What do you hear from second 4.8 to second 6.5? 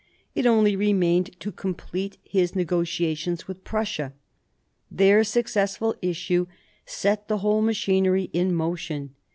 Theijp successful issue